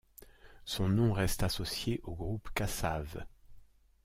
[0.65, 3.23] Son nom reste associé au groupe Kassav'.